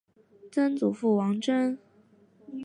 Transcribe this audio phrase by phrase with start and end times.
[0.51, 1.77] 曾祖父王珍。